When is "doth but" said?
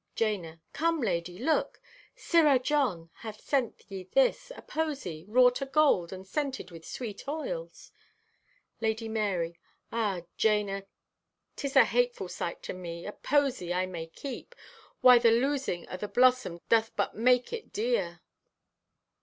16.67-17.15